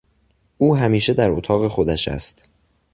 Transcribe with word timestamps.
او 0.57 0.75
همیشه 0.75 1.13
در 1.13 1.31
اتاق 1.31 1.67
خودش 1.67 2.07
است. 2.07 2.45